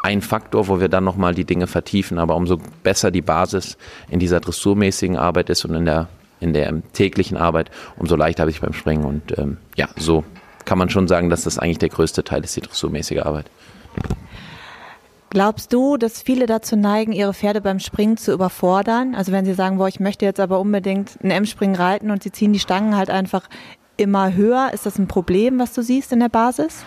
ein 0.04 0.22
Faktor, 0.22 0.68
wo 0.68 0.80
wir 0.80 0.90
dann 0.90 1.04
nochmal 1.04 1.34
die 1.34 1.46
Dinge 1.46 1.68
vertiefen, 1.68 2.20
aber 2.20 2.36
umso 2.36 2.60
besser 2.84 3.12
die 3.12 3.22
Basis 3.22 3.78
in 4.10 4.20
dieser 4.20 4.40
dressurmäßigen 4.40 5.18
Arbeit 5.18 5.50
ist 5.50 5.66
und 5.66 5.74
in 5.74 5.86
der 5.86 6.08
in 6.42 6.54
der 6.54 6.82
täglichen 6.94 7.38
Arbeit, 7.38 7.72
umso 7.98 8.16
leichter 8.16 8.42
habe 8.42 8.52
ich 8.52 8.62
beim 8.62 8.74
Springen 8.74 9.06
und 9.06 9.38
ähm, 9.38 9.58
ja, 9.76 9.88
so 9.96 10.24
kann 10.66 10.78
man 10.78 10.90
schon 10.90 11.08
sagen, 11.08 11.30
dass 11.30 11.44
das 11.44 11.58
eigentlich 11.58 11.78
der 11.78 11.90
größte 11.90 12.24
Teil 12.24 12.44
ist, 12.44 12.56
die 12.56 12.62
dressurmäßige 12.62 13.20
Arbeit. 13.20 13.46
Glaubst 15.30 15.74
du, 15.74 15.98
dass 15.98 16.22
viele 16.22 16.46
dazu 16.46 16.76
neigen, 16.76 17.12
ihre 17.12 17.34
Pferde 17.34 17.62
beim 17.62 17.80
Springen 17.80 18.18
zu 18.18 18.32
überfordern? 18.32 19.16
Also 19.16 19.32
wenn 19.32 19.46
sie 19.46 19.54
sagen, 19.54 19.78
boah, 19.78 19.88
ich 19.88 20.00
möchte 20.00 20.26
jetzt 20.26 20.40
aber 20.40 20.60
unbedingt 20.60 21.18
einen 21.22 21.32
M-Springen 21.32 21.76
reiten 21.76 22.12
und 22.12 22.24
sie 22.24 22.32
ziehen 22.32 22.54
die 22.54 22.60
Stangen 22.60 22.96
halt 22.96 23.10
einfach 23.10 23.50
immer 23.98 24.34
höher, 24.34 24.72
ist 24.74 24.86
das 24.86 24.98
ein 24.98 25.08
Problem, 25.08 25.60
was 25.60 25.74
du 25.74 25.82
siehst 25.82 26.12
in 26.12 26.20
der 26.20 26.30
Basis? 26.30 26.84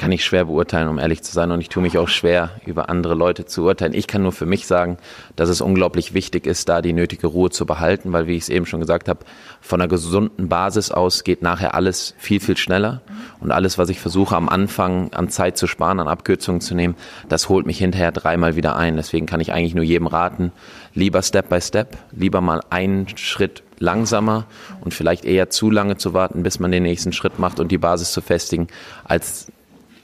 kann 0.00 0.12
ich 0.12 0.24
schwer 0.24 0.46
beurteilen, 0.46 0.88
um 0.88 0.98
ehrlich 0.98 1.22
zu 1.22 1.30
sein. 1.30 1.50
Und 1.50 1.60
ich 1.60 1.68
tue 1.68 1.82
mich 1.82 1.98
auch 1.98 2.08
schwer, 2.08 2.52
über 2.64 2.88
andere 2.88 3.14
Leute 3.14 3.44
zu 3.44 3.64
urteilen. 3.64 3.92
Ich 3.92 4.06
kann 4.06 4.22
nur 4.22 4.32
für 4.32 4.46
mich 4.46 4.66
sagen, 4.66 4.96
dass 5.36 5.50
es 5.50 5.60
unglaublich 5.60 6.14
wichtig 6.14 6.46
ist, 6.46 6.70
da 6.70 6.80
die 6.80 6.94
nötige 6.94 7.26
Ruhe 7.26 7.50
zu 7.50 7.66
behalten, 7.66 8.10
weil, 8.10 8.26
wie 8.26 8.34
ich 8.34 8.44
es 8.44 8.48
eben 8.48 8.64
schon 8.64 8.80
gesagt 8.80 9.10
habe, 9.10 9.26
von 9.60 9.78
einer 9.78 9.88
gesunden 9.88 10.48
Basis 10.48 10.90
aus 10.90 11.22
geht 11.22 11.42
nachher 11.42 11.74
alles 11.74 12.14
viel, 12.16 12.40
viel 12.40 12.56
schneller. 12.56 13.02
Und 13.40 13.52
alles, 13.52 13.76
was 13.76 13.90
ich 13.90 14.00
versuche 14.00 14.34
am 14.36 14.48
Anfang 14.48 15.12
an 15.12 15.28
Zeit 15.28 15.58
zu 15.58 15.66
sparen, 15.66 16.00
an 16.00 16.08
Abkürzungen 16.08 16.62
zu 16.62 16.74
nehmen, 16.74 16.94
das 17.28 17.50
holt 17.50 17.66
mich 17.66 17.76
hinterher 17.76 18.10
dreimal 18.10 18.56
wieder 18.56 18.76
ein. 18.76 18.96
Deswegen 18.96 19.26
kann 19.26 19.40
ich 19.40 19.52
eigentlich 19.52 19.74
nur 19.74 19.84
jedem 19.84 20.06
raten, 20.06 20.50
lieber 20.94 21.20
Step 21.20 21.50
by 21.50 21.60
Step, 21.60 21.98
lieber 22.10 22.40
mal 22.40 22.62
einen 22.70 23.06
Schritt 23.18 23.62
langsamer 23.80 24.44
und 24.82 24.94
vielleicht 24.94 25.24
eher 25.24 25.50
zu 25.50 25.70
lange 25.70 25.96
zu 25.96 26.14
warten, 26.14 26.44
bis 26.44 26.60
man 26.60 26.70
den 26.70 26.84
nächsten 26.84 27.12
Schritt 27.12 27.40
macht 27.40 27.58
und 27.58 27.72
die 27.72 27.78
Basis 27.78 28.12
zu 28.12 28.20
festigen, 28.20 28.68
als 29.04 29.50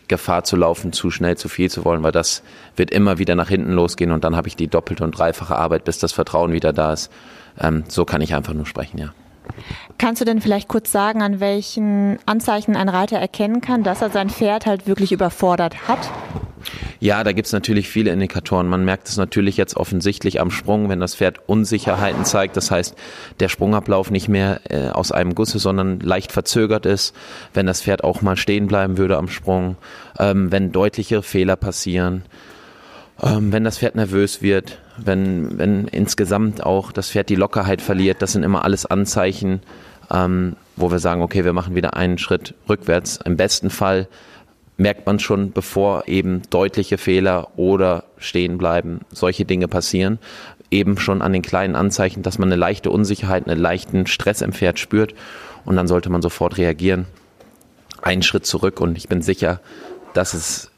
Gefahr 0.09 0.45
zu 0.45 0.57
laufen, 0.57 0.93
zu 0.93 1.11
schnell 1.11 1.37
zu 1.37 1.49
viel 1.49 1.71
zu 1.71 1.85
wollen, 1.85 2.03
weil 2.03 2.13
das 2.13 2.43
wird 2.75 2.91
immer 2.91 3.19
wieder 3.19 3.35
nach 3.35 3.49
hinten 3.49 3.73
losgehen 3.73 4.11
und 4.13 4.25
dann 4.25 4.35
habe 4.35 4.49
ich 4.49 4.57
die 4.57 4.69
doppelte 4.69 5.05
und 5.05 5.13
dreifache 5.17 5.57
Arbeit, 5.57 5.85
bis 5.85 5.99
das 5.99 6.13
Vertrauen 6.13 6.53
wieder 6.53 6.73
da 6.73 6.93
ist. 6.93 7.13
Ähm, 7.61 7.85
so 7.89 8.05
kann 8.05 8.21
ich 8.21 8.35
einfach 8.35 8.55
nur 8.55 8.67
sprechen, 8.67 8.99
ja. 8.99 9.13
Kannst 9.99 10.21
du 10.21 10.25
denn 10.25 10.41
vielleicht 10.41 10.69
kurz 10.69 10.91
sagen, 10.91 11.23
an 11.23 11.39
welchen 11.39 12.19
Anzeichen 12.27 12.77
ein 12.77 12.89
Reiter 12.89 13.19
erkennen 13.19 13.61
kann, 13.61 13.83
dass 13.83 14.03
er 14.03 14.11
sein 14.11 14.29
Pferd 14.29 14.67
halt 14.67 14.87
wirklich 14.87 15.13
überfordert 15.13 15.89
hat? 15.89 16.11
Ja, 16.99 17.23
da 17.25 17.33
gibt's 17.33 17.53
natürlich 17.53 17.89
viele 17.89 18.11
Indikatoren. 18.11 18.69
Man 18.69 18.85
merkt 18.85 19.09
es 19.09 19.17
natürlich 19.17 19.57
jetzt 19.57 19.77
offensichtlich 19.77 20.41
am 20.41 20.51
Sprung, 20.51 20.89
wenn 20.89 21.01
das 21.01 21.15
Pferd 21.15 21.41
Unsicherheiten 21.47 22.25
zeigt. 22.25 22.57
Das 22.57 22.71
heißt, 22.71 22.95
der 23.41 23.49
Sprungablauf 23.49 24.11
nicht 24.11 24.29
mehr 24.29 24.61
äh, 24.71 24.89
aus 24.89 25.13
einem 25.13 25.35
Gusse, 25.35 25.59
sondern 25.59 26.01
leicht 26.01 26.33
verzögert 26.33 26.87
ist. 26.87 27.15
Wenn 27.53 27.67
das 27.67 27.83
Pferd 27.83 28.03
auch 28.03 28.23
mal 28.23 28.37
stehen 28.37 28.67
bleiben 28.67 28.97
würde 28.97 29.19
am 29.19 29.29
Sprung. 29.29 29.77
Ähm, 30.19 30.51
wenn 30.51 30.73
deutliche 30.73 31.23
Fehler 31.23 31.57
passieren. 31.57 32.23
Ähm, 33.23 33.53
wenn 33.53 33.65
das 33.65 33.79
Pferd 33.79 33.95
nervös 33.95 34.41
wird. 34.41 34.79
Wenn, 34.97 35.59
wenn 35.59 35.89
insgesamt 35.89 36.65
auch 36.65 36.93
das 36.93 37.11
Pferd 37.11 37.29
die 37.29 37.35
Lockerheit 37.35 37.83
verliert. 37.83 38.23
Das 38.23 38.33
sind 38.33 38.43
immer 38.43 38.65
alles 38.65 38.87
Anzeichen, 38.87 39.61
ähm, 40.11 40.57
wo 40.77 40.91
wir 40.91 40.99
sagen, 40.99 41.21
okay, 41.21 41.45
wir 41.45 41.53
machen 41.53 41.75
wieder 41.75 41.95
einen 41.95 42.17
Schritt 42.17 42.55
rückwärts. 42.69 43.19
Im 43.23 43.37
besten 43.37 43.69
Fall 43.69 44.09
merkt 44.77 45.07
man 45.07 45.19
schon, 45.19 45.53
bevor 45.53 46.07
eben 46.07 46.43
deutliche 46.51 46.99
Fehler 46.99 47.49
oder 47.57 48.05
stehen 48.19 48.59
bleiben, 48.59 49.01
solche 49.11 49.45
Dinge 49.45 49.69
passieren, 49.69 50.19
eben 50.71 50.99
schon 50.99 51.23
an 51.23 51.33
den 51.33 51.43
kleinen 51.43 51.77
Anzeichen, 51.77 52.23
dass 52.23 52.39
man 52.39 52.49
eine 52.49 52.57
leichte 52.57 52.91
Unsicherheit, 52.91 53.49
einen 53.49 53.61
leichten 53.61 54.07
Stress 54.07 54.43
im 54.43 54.53
Pferd 54.53 54.79
spürt 54.79 55.15
und 55.65 55.77
dann 55.77 55.89
sollte 55.89 56.11
man 56.11 56.23
sofort 56.23 56.59
reagieren. 56.59 57.07
Einen 58.03 58.23
Schritt 58.23 58.47
zurück 58.47 58.81
und 58.81 58.97
ich 58.99 59.09
bin 59.09 59.23
sicher, 59.23 59.61
dass 60.13 60.35
es 60.35 60.71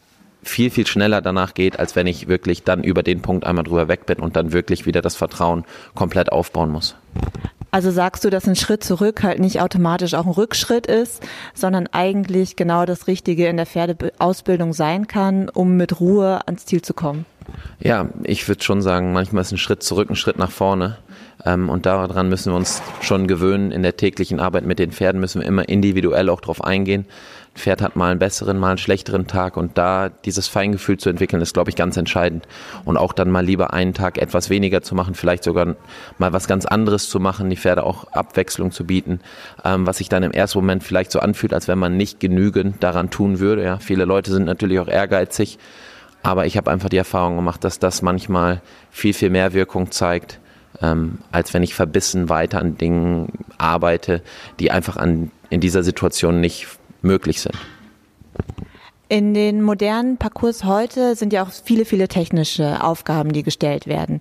viel, 0.43 0.71
viel 0.71 0.87
schneller 0.87 1.21
danach 1.21 1.55
geht, 1.55 1.79
als 1.79 1.97
wenn 1.97 2.07
ich 2.07 2.29
wirklich 2.29 2.63
dann 2.63 2.85
über 2.85 3.03
den 3.03 3.23
Punkt 3.23 3.45
einmal 3.45 3.65
drüber 3.65 3.89
weg 3.89 4.07
bin 4.07 4.19
und 4.19 4.37
dann 4.37 4.53
wirklich 4.53 4.87
wieder 4.87 5.03
das 5.03 5.17
Vertrauen 5.17 5.65
komplett 5.95 6.33
aufbauen 6.33 6.71
muss. 6.71 6.97
Also 7.71 7.91
sagst 7.91 8.25
du, 8.25 8.31
dass 8.31 8.49
ein 8.49 8.57
Schritt 8.57 8.83
zurück 8.83 9.23
halt 9.23 9.41
nicht 9.41 9.61
automatisch 9.61 10.15
auch 10.15 10.27
ein 10.27 10.33
Rückschritt 10.33 10.87
ist, 10.87 11.23
sondern 11.55 11.87
eigentlich 11.89 12.57
genau 12.57 12.87
das 12.87 13.07
Richtige 13.07 13.47
in 13.49 13.57
der 13.57 13.67
Pferdeausbildung 13.67 14.73
sein 14.73 15.07
kann, 15.07 15.49
um 15.49 15.77
mit 15.77 16.01
Ruhe 16.01 16.41
ans 16.47 16.65
Ziel 16.65 16.83
zu 16.83 16.95
kommen? 16.95 17.27
Ja, 17.81 18.09
ich 18.25 18.47
würde 18.49 18.63
schon 18.63 18.83
sagen, 18.83 19.13
manchmal 19.13 19.43
ist 19.43 19.53
ein 19.53 19.59
Schritt 19.59 19.83
zurück 19.83 20.11
ein 20.11 20.17
Schritt 20.17 20.39
nach 20.39 20.51
vorne. 20.51 20.99
Ähm, 21.45 21.69
und 21.69 21.87
daran 21.87 22.29
müssen 22.29 22.53
wir 22.53 22.57
uns 22.57 22.83
schon 23.01 23.27
gewöhnen. 23.27 23.71
In 23.71 23.83
der 23.83 23.97
täglichen 23.97 24.41
Arbeit 24.41 24.65
mit 24.65 24.79
den 24.79 24.93
Pferden 24.93 25.21
müssen 25.21 25.41
wir 25.41 25.49
immer 25.49 25.69
individuell 25.69 26.29
auch 26.31 26.41
drauf 26.41 26.65
eingehen. 26.65 27.07
Pferd 27.59 27.83
hat 27.83 27.97
mal 27.97 28.11
einen 28.11 28.19
besseren, 28.19 28.59
mal 28.59 28.71
einen 28.71 28.79
schlechteren 28.79 29.27
Tag 29.27 29.57
und 29.57 29.77
da 29.77 30.09
dieses 30.09 30.49
Feingefühl 30.49 30.97
zu 30.97 31.11
entwickeln, 31.11 31.43
ist, 31.43 31.55
glaube 31.55 31.71
ich, 31.71 31.77
ganz 31.77 31.97
entscheidend. 31.97 32.47
Und 32.85 32.97
auch 32.97 33.13
dann 33.13 33.31
mal 33.31 33.45
lieber 33.45 33.73
einen 33.73 33.95
Tag 33.95 34.19
etwas 34.19 34.49
weniger 34.51 34.83
zu 34.83 34.95
machen, 34.95 35.15
vielleicht 35.15 35.45
sogar 35.45 35.77
mal 36.19 36.33
was 36.33 36.49
ganz 36.49 36.65
anderes 36.65 37.09
zu 37.09 37.21
machen, 37.21 37.51
die 37.51 37.57
Pferde 37.57 37.85
auch 37.85 38.13
Abwechslung 38.13 38.71
zu 38.71 38.85
bieten, 38.85 39.21
ähm, 39.65 39.87
was 39.87 39.99
sich 39.99 40.09
dann 40.09 40.23
im 40.23 40.33
ersten 40.33 40.59
Moment 40.59 40.85
vielleicht 40.85 41.11
so 41.11 41.21
anfühlt, 41.21 41.53
als 41.53 41.69
wenn 41.69 41.79
man 41.79 41.97
nicht 41.97 42.21
genügend 42.21 42.83
daran 42.83 43.11
tun 43.11 43.39
würde. 43.39 43.65
Ja, 43.65 43.79
viele 43.79 44.05
Leute 44.05 44.31
sind 44.31 44.45
natürlich 44.45 44.81
auch 44.81 44.89
ehrgeizig, 44.89 45.59
aber 46.23 46.47
ich 46.47 46.57
habe 46.57 46.71
einfach 46.71 46.89
die 46.89 46.97
Erfahrung 46.97 47.37
gemacht, 47.37 47.65
dass 47.65 47.79
das 47.79 48.03
manchmal 48.03 48.61
viel, 48.91 49.15
viel 49.15 49.31
mehr 49.31 49.53
Wirkung 49.53 49.91
zeigt, 49.91 50.41
ähm, 50.83 51.19
als 51.33 51.55
wenn 51.55 51.63
ich 51.63 51.75
verbissen 51.75 52.29
weiter 52.29 52.61
an 52.61 52.77
Dingen 52.77 53.33
arbeite, 53.59 54.23
die 54.61 54.71
einfach 54.71 54.97
an, 54.97 55.31
in 55.51 55.61
dieser 55.61 55.83
Situation 55.83 56.41
nicht 56.41 56.78
möglich 57.03 57.41
sind. 57.41 57.57
In 59.11 59.33
den 59.33 59.63
modernen 59.63 60.19
Parcours 60.19 60.65
heute 60.65 61.17
sind 61.17 61.33
ja 61.33 61.43
auch 61.43 61.51
viele, 61.51 61.87
viele 61.87 62.09
technische 62.09 62.85
Aufgaben, 62.85 63.33
die 63.33 63.43
gestellt 63.43 63.87
werden. 63.87 64.19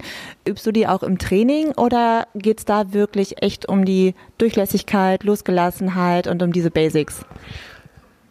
Übst 0.48 0.66
du 0.66 0.72
die 0.72 0.88
auch 0.88 1.04
im 1.04 1.18
Training 1.18 1.74
oder 1.74 2.28
geht 2.36 2.60
es 2.60 2.66
da 2.66 2.94
wirklich 2.94 3.44
echt 3.44 3.68
um 3.68 3.84
die 3.84 4.16
Durchlässigkeit, 4.38 5.26
Losgelassenheit 5.26 6.28
und 6.28 6.42
um 6.42 6.54
diese 6.54 6.72
Basics? 6.72 7.26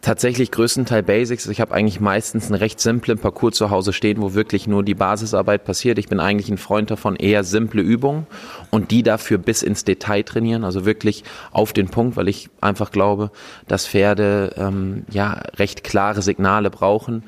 Tatsächlich 0.07 0.51
größtenteils 0.51 1.05
Basics. 1.05 1.47
Ich 1.47 1.59
habe 1.59 1.73
eigentlich 1.73 1.99
meistens 1.99 2.45
einen 2.45 2.55
recht 2.55 2.79
simplen 2.79 3.19
Parcours 3.19 3.57
zu 3.57 3.71
Hause 3.71 3.91
stehen, 3.91 4.21
wo 4.21 4.33
wirklich 4.33 4.65
nur 4.65 4.81
die 4.81 4.95
Basisarbeit 4.95 5.65
passiert. 5.65 5.99
Ich 5.99 6.07
bin 6.07 6.21
eigentlich 6.21 6.47
ein 6.47 6.57
Freund 6.57 6.89
davon, 6.89 7.17
eher 7.17 7.43
simple 7.43 7.81
Übungen 7.81 8.25
und 8.71 8.91
die 8.91 9.03
dafür 9.03 9.37
bis 9.37 9.63
ins 9.63 9.83
Detail 9.83 10.23
trainieren, 10.23 10.63
also 10.63 10.85
wirklich 10.85 11.25
auf 11.51 11.73
den 11.73 11.89
Punkt, 11.89 12.15
weil 12.15 12.29
ich 12.29 12.49
einfach 12.61 12.91
glaube, 12.91 13.31
dass 13.67 13.85
Pferde 13.85 14.55
ähm, 14.55 15.03
ja 15.11 15.41
recht 15.57 15.83
klare 15.83 16.21
Signale 16.21 16.69
brauchen, 16.69 17.23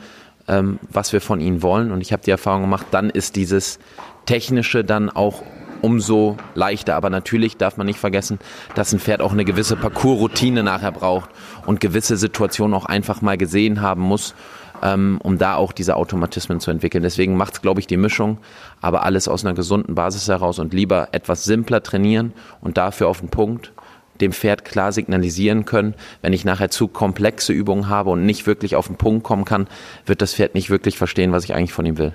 ähm, 0.47 0.79
was 0.89 1.11
wir 1.11 1.19
von 1.19 1.41
ihnen 1.41 1.61
wollen. 1.61 1.91
Und 1.91 1.99
ich 1.99 2.13
habe 2.13 2.23
die 2.23 2.31
Erfahrung 2.31 2.61
gemacht, 2.61 2.85
dann 2.91 3.09
ist 3.09 3.35
dieses 3.35 3.79
Technische 4.25 4.85
dann 4.85 5.09
auch 5.09 5.43
umso 5.81 6.37
leichter. 6.55 6.95
Aber 6.95 7.09
natürlich 7.09 7.57
darf 7.57 7.77
man 7.77 7.87
nicht 7.87 7.99
vergessen, 7.99 8.39
dass 8.75 8.93
ein 8.93 8.99
Pferd 8.99 9.21
auch 9.21 9.31
eine 9.31 9.45
gewisse 9.45 9.75
Parcours-Routine 9.75 10.63
nachher 10.63 10.91
braucht 10.91 11.29
und 11.65 11.79
gewisse 11.79 12.17
Situationen 12.17 12.73
auch 12.73 12.85
einfach 12.85 13.21
mal 13.21 13.37
gesehen 13.37 13.81
haben 13.81 14.01
muss, 14.01 14.35
ähm, 14.81 15.19
um 15.23 15.37
da 15.37 15.55
auch 15.55 15.71
diese 15.71 15.95
Automatismen 15.95 16.59
zu 16.59 16.71
entwickeln. 16.71 17.03
Deswegen 17.03 17.35
macht 17.35 17.53
es, 17.53 17.61
glaube 17.61 17.79
ich, 17.79 17.87
die 17.87 17.97
Mischung, 17.97 18.37
aber 18.81 19.03
alles 19.03 19.27
aus 19.27 19.45
einer 19.45 19.55
gesunden 19.55 19.95
Basis 19.95 20.27
heraus 20.27 20.59
und 20.59 20.73
lieber 20.73 21.09
etwas 21.11 21.43
simpler 21.43 21.83
trainieren 21.83 22.33
und 22.61 22.77
dafür 22.77 23.07
auf 23.07 23.19
den 23.19 23.29
Punkt 23.29 23.73
dem 24.21 24.33
Pferd 24.33 24.65
klar 24.65 24.91
signalisieren 24.91 25.63
können. 25.63 25.95
Wenn 26.21 26.33
ich 26.33 26.43
nachher 26.43 26.69
zu 26.69 26.89
komplexe 26.89 27.53
Übungen 27.53 27.87
habe 27.87 28.09
und 28.09 28.25
nicht 28.25 28.47
wirklich 28.47 28.75
auf 28.75 28.87
den 28.87 28.97
Punkt 28.97 29.23
kommen 29.23 29.45
kann, 29.45 29.67
wird 30.05 30.21
das 30.21 30.33
Pferd 30.33 30.55
nicht 30.55 30.69
wirklich 30.69 30.97
verstehen, 30.97 31.31
was 31.31 31.45
ich 31.45 31.53
eigentlich 31.53 31.71
von 31.71 31.85
ihm 31.85 31.97
will 31.97 32.13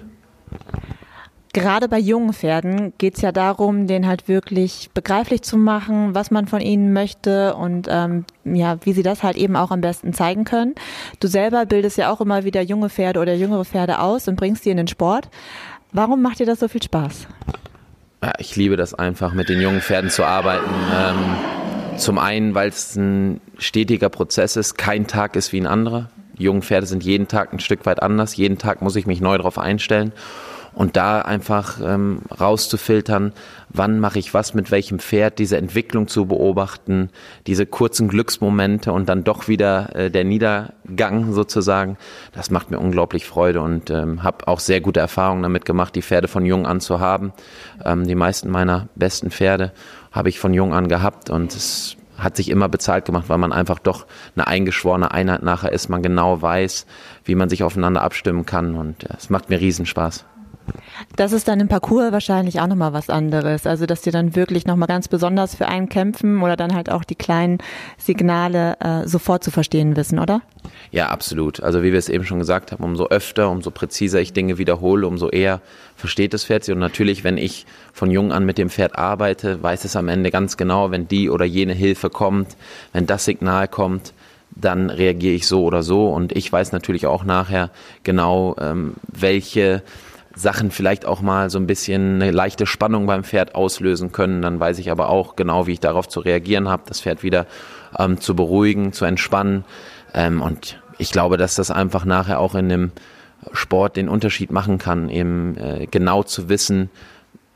gerade 1.54 1.88
bei 1.88 1.98
jungen 1.98 2.34
Pferden 2.34 2.92
geht 2.98 3.14
es 3.14 3.22
ja 3.22 3.32
darum, 3.32 3.86
den 3.86 4.06
halt 4.06 4.28
wirklich 4.28 4.90
begreiflich 4.92 5.42
zu 5.42 5.56
machen, 5.56 6.14
was 6.14 6.30
man 6.30 6.46
von 6.46 6.60
ihnen 6.60 6.92
möchte 6.92 7.54
und 7.54 7.86
ähm, 7.88 8.24
ja, 8.44 8.76
wie 8.82 8.92
sie 8.92 9.02
das 9.02 9.22
halt 9.22 9.36
eben 9.36 9.56
auch 9.56 9.70
am 9.70 9.80
besten 9.80 10.12
zeigen 10.12 10.44
können. 10.44 10.74
Du 11.20 11.28
selber 11.28 11.64
bildest 11.64 11.96
ja 11.96 12.12
auch 12.12 12.20
immer 12.20 12.44
wieder 12.44 12.60
junge 12.60 12.90
Pferde 12.90 13.20
oder 13.20 13.34
jüngere 13.34 13.64
Pferde 13.64 14.00
aus 14.00 14.28
und 14.28 14.36
bringst 14.36 14.66
die 14.66 14.70
in 14.70 14.76
den 14.76 14.88
Sport. 14.88 15.30
Warum 15.92 16.20
macht 16.20 16.40
dir 16.40 16.46
das 16.46 16.60
so 16.60 16.68
viel 16.68 16.82
Spaß? 16.82 17.28
Ja, 18.22 18.32
ich 18.38 18.56
liebe 18.56 18.76
das 18.76 18.92
einfach, 18.92 19.32
mit 19.32 19.48
den 19.48 19.60
jungen 19.60 19.80
Pferden 19.80 20.10
zu 20.10 20.24
arbeiten. 20.24 20.70
Ähm, 20.92 21.96
zum 21.96 22.18
einen, 22.18 22.54
weil 22.54 22.68
es 22.68 22.96
ein 22.96 23.40
stetiger 23.58 24.08
Prozess 24.08 24.56
ist, 24.56 24.76
kein 24.76 25.06
Tag 25.06 25.36
ist 25.36 25.52
wie 25.52 25.60
ein 25.60 25.68
anderer. 25.68 26.10
Junge 26.36 26.62
Pferde 26.62 26.86
sind 26.86 27.04
jeden 27.04 27.28
Tag 27.28 27.52
ein 27.52 27.60
Stück 27.60 27.86
weit 27.86 28.02
anders. 28.02 28.36
Jeden 28.36 28.58
Tag 28.58 28.82
muss 28.82 28.96
ich 28.96 29.06
mich 29.06 29.20
neu 29.20 29.36
darauf 29.36 29.56
einstellen 29.56 30.12
und 30.74 30.96
da 30.96 31.20
einfach 31.20 31.80
ähm, 31.82 32.20
rauszufiltern, 32.40 33.32
wann 33.68 34.00
mache 34.00 34.18
ich 34.18 34.34
was 34.34 34.54
mit 34.54 34.70
welchem 34.70 34.98
Pferd, 34.98 35.38
diese 35.38 35.56
Entwicklung 35.56 36.08
zu 36.08 36.26
beobachten, 36.26 37.10
diese 37.46 37.66
kurzen 37.66 38.08
Glücksmomente 38.08 38.92
und 38.92 39.08
dann 39.08 39.24
doch 39.24 39.48
wieder 39.48 39.94
äh, 39.94 40.10
der 40.10 40.24
Niedergang 40.24 41.32
sozusagen, 41.32 41.96
das 42.32 42.50
macht 42.50 42.70
mir 42.70 42.78
unglaublich 42.78 43.26
Freude 43.26 43.60
und 43.60 43.90
ähm, 43.90 44.22
habe 44.22 44.48
auch 44.48 44.60
sehr 44.60 44.80
gute 44.80 45.00
Erfahrungen 45.00 45.42
damit 45.42 45.64
gemacht, 45.64 45.94
die 45.94 46.02
Pferde 46.02 46.28
von 46.28 46.44
jung 46.44 46.66
an 46.66 46.80
zu 46.80 47.00
haben. 47.00 47.32
Ähm, 47.84 48.06
die 48.06 48.14
meisten 48.14 48.50
meiner 48.50 48.88
besten 48.94 49.30
Pferde 49.30 49.72
habe 50.12 50.28
ich 50.28 50.38
von 50.38 50.54
jung 50.54 50.72
an 50.72 50.88
gehabt 50.88 51.30
und 51.30 51.54
es 51.54 51.96
hat 52.16 52.36
sich 52.36 52.48
immer 52.48 52.68
bezahlt 52.68 53.04
gemacht, 53.04 53.28
weil 53.28 53.38
man 53.38 53.52
einfach 53.52 53.78
doch 53.78 54.06
eine 54.36 54.46
eingeschworene 54.46 55.10
Einheit 55.10 55.42
nachher 55.42 55.72
ist, 55.72 55.88
man 55.88 56.02
genau 56.02 56.40
weiß, 56.40 56.86
wie 57.24 57.34
man 57.34 57.48
sich 57.48 57.62
aufeinander 57.64 58.02
abstimmen 58.02 58.46
kann 58.46 58.76
und 58.76 59.04
es 59.16 59.30
macht 59.30 59.50
mir 59.50 59.60
Riesenspaß. 59.60 60.24
Das 61.16 61.32
ist 61.32 61.48
dann 61.48 61.60
im 61.60 61.68
Parcours 61.68 62.12
wahrscheinlich 62.12 62.60
auch 62.60 62.66
nochmal 62.66 62.92
was 62.92 63.10
anderes. 63.10 63.66
Also, 63.66 63.86
dass 63.86 64.02
die 64.02 64.10
dann 64.10 64.36
wirklich 64.36 64.66
nochmal 64.66 64.88
ganz 64.88 65.08
besonders 65.08 65.54
für 65.54 65.66
einen 65.66 65.88
kämpfen 65.88 66.42
oder 66.42 66.56
dann 66.56 66.74
halt 66.74 66.90
auch 66.90 67.04
die 67.04 67.14
kleinen 67.14 67.58
Signale 67.98 68.76
äh, 68.80 69.06
sofort 69.06 69.44
zu 69.44 69.50
verstehen 69.50 69.96
wissen, 69.96 70.18
oder? 70.18 70.42
Ja, 70.90 71.08
absolut. 71.08 71.62
Also, 71.62 71.82
wie 71.82 71.92
wir 71.92 71.98
es 71.98 72.08
eben 72.08 72.24
schon 72.24 72.38
gesagt 72.38 72.72
haben, 72.72 72.84
umso 72.84 73.08
öfter, 73.08 73.50
umso 73.50 73.70
präziser 73.70 74.20
ich 74.20 74.32
Dinge 74.32 74.58
wiederhole, 74.58 75.06
umso 75.06 75.28
eher 75.28 75.60
versteht 75.96 76.34
das 76.34 76.44
Pferd 76.44 76.64
sie. 76.64 76.72
Und 76.72 76.78
natürlich, 76.78 77.24
wenn 77.24 77.38
ich 77.38 77.66
von 77.92 78.10
jung 78.10 78.32
an 78.32 78.44
mit 78.44 78.58
dem 78.58 78.70
Pferd 78.70 78.98
arbeite, 78.98 79.62
weiß 79.62 79.84
es 79.84 79.96
am 79.96 80.08
Ende 80.08 80.30
ganz 80.30 80.56
genau, 80.56 80.90
wenn 80.90 81.08
die 81.08 81.30
oder 81.30 81.44
jene 81.44 81.72
Hilfe 81.72 82.10
kommt, 82.10 82.56
wenn 82.92 83.06
das 83.06 83.24
Signal 83.24 83.68
kommt, 83.68 84.12
dann 84.56 84.90
reagiere 84.90 85.34
ich 85.34 85.46
so 85.46 85.64
oder 85.64 85.82
so. 85.82 86.08
Und 86.08 86.32
ich 86.32 86.50
weiß 86.50 86.72
natürlich 86.72 87.06
auch 87.06 87.24
nachher 87.24 87.70
genau, 88.02 88.56
ähm, 88.60 88.94
welche 89.06 89.82
Sachen 90.34 90.70
vielleicht 90.70 91.06
auch 91.06 91.20
mal 91.20 91.50
so 91.50 91.58
ein 91.58 91.66
bisschen 91.66 92.20
eine 92.20 92.30
leichte 92.30 92.66
Spannung 92.66 93.06
beim 93.06 93.24
Pferd 93.24 93.54
auslösen 93.54 94.12
können. 94.12 94.42
Dann 94.42 94.58
weiß 94.58 94.78
ich 94.78 94.90
aber 94.90 95.08
auch 95.08 95.36
genau, 95.36 95.66
wie 95.66 95.72
ich 95.72 95.80
darauf 95.80 96.08
zu 96.08 96.20
reagieren 96.20 96.68
habe, 96.68 96.82
das 96.86 97.00
Pferd 97.00 97.22
wieder 97.22 97.46
ähm, 97.98 98.20
zu 98.20 98.34
beruhigen, 98.34 98.92
zu 98.92 99.04
entspannen. 99.04 99.64
Ähm, 100.12 100.42
und 100.42 100.80
ich 100.98 101.12
glaube, 101.12 101.36
dass 101.36 101.54
das 101.54 101.70
einfach 101.70 102.04
nachher 102.04 102.40
auch 102.40 102.54
in 102.54 102.68
dem 102.68 102.92
Sport 103.52 103.96
den 103.96 104.08
Unterschied 104.08 104.50
machen 104.50 104.78
kann, 104.78 105.08
eben 105.08 105.56
äh, 105.56 105.86
genau 105.90 106.22
zu 106.22 106.48
wissen, 106.48 106.90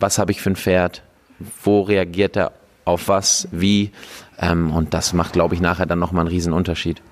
was 0.01 0.19
habe 0.19 0.33
ich 0.33 0.41
für 0.41 0.51
ein 0.51 0.57
Pferd, 0.57 1.03
wo 1.63 1.83
reagiert 1.83 2.37
er 2.37 2.53
auf 2.85 3.09
was, 3.09 3.49
wie. 3.51 3.91
Ähm, 4.41 4.73
und 4.73 4.95
das 4.95 5.13
macht, 5.13 5.33
glaube 5.33 5.55
ich, 5.55 5.61
nachher 5.61 5.87
dann 5.87 5.99
nochmal 5.99 6.23
einen 6.23 6.31
riesen 6.31 6.53
Unterschied. 6.53 7.03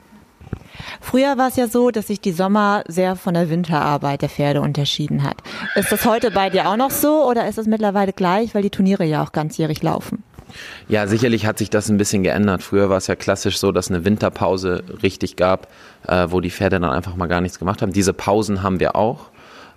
Früher 1.06 1.38
war 1.38 1.46
es 1.46 1.54
ja 1.54 1.68
so, 1.68 1.92
dass 1.92 2.08
sich 2.08 2.20
die 2.20 2.32
Sommer 2.32 2.82
sehr 2.88 3.14
von 3.14 3.34
der 3.34 3.48
Winterarbeit 3.48 4.22
der 4.22 4.28
Pferde 4.28 4.60
unterschieden 4.60 5.22
hat. 5.22 5.36
Ist 5.76 5.92
das 5.92 6.04
heute 6.04 6.32
bei 6.32 6.50
dir 6.50 6.68
auch 6.68 6.76
noch 6.76 6.90
so 6.90 7.24
oder 7.30 7.46
ist 7.46 7.58
das 7.58 7.68
mittlerweile 7.68 8.12
gleich, 8.12 8.56
weil 8.56 8.62
die 8.62 8.70
Turniere 8.70 9.04
ja 9.04 9.22
auch 9.22 9.30
ganzjährig 9.30 9.84
laufen? 9.84 10.24
Ja, 10.88 11.06
sicherlich 11.06 11.46
hat 11.46 11.58
sich 11.58 11.70
das 11.70 11.88
ein 11.88 11.96
bisschen 11.96 12.24
geändert. 12.24 12.64
Früher 12.64 12.90
war 12.90 12.96
es 12.96 13.06
ja 13.06 13.14
klassisch 13.14 13.58
so, 13.58 13.70
dass 13.70 13.88
eine 13.88 14.04
Winterpause 14.04 14.82
richtig 15.04 15.36
gab, 15.36 15.68
äh, 16.08 16.26
wo 16.30 16.40
die 16.40 16.50
Pferde 16.50 16.80
dann 16.80 16.90
einfach 16.90 17.14
mal 17.14 17.28
gar 17.28 17.40
nichts 17.40 17.60
gemacht 17.60 17.82
haben. 17.82 17.92
Diese 17.92 18.12
Pausen 18.12 18.64
haben 18.64 18.80
wir 18.80 18.96
auch. 18.96 19.30